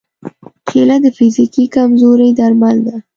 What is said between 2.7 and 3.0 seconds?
ده.